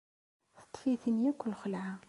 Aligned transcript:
Teṭṭef-iten 0.55 1.27
akk 1.31 1.41
lxelɛa. 1.51 1.93